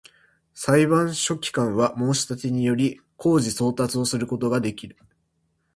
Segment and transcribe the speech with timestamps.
[0.55, 4.97] 裁判所書記官は、申立てにより、公示送達をすることができる